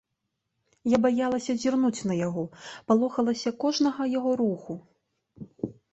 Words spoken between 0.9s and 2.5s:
Я баялася зірнуць на яго,